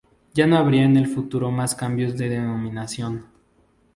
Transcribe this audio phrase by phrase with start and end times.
[0.33, 3.27] Ya no habría en el futuro más cambios de denominación.